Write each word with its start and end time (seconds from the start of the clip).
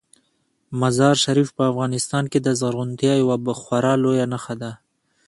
مزارشریف 0.79 1.49
په 1.57 1.63
افغانستان 1.71 2.23
کې 2.31 2.39
د 2.41 2.47
زرغونتیا 2.59 3.13
یوه 3.21 3.53
خورا 3.61 3.93
لویه 4.03 4.25
نښه 4.33 4.55
ده. 4.61 4.71